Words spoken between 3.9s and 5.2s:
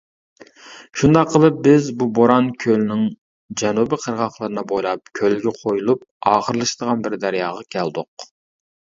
قىرغاقلىرىنى بويلاپ